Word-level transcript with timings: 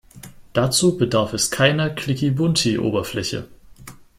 Dazu 0.53 0.97
bedarf 0.97 1.33
es 1.33 1.51
keiner 1.51 1.91
klickibunti 1.91 2.79
Oberfläche. 2.79 3.47